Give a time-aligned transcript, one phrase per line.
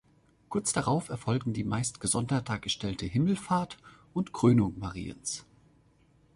[0.49, 3.77] Kurz darauf erfolgen die meist gesondert dargestellte Himmelfahrt
[4.15, 5.45] und Krönung Mariens.